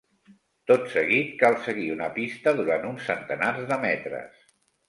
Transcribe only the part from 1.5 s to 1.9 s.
seguir